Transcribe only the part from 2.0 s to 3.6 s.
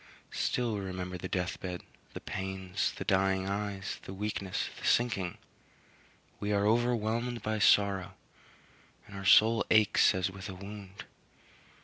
the pains, the dying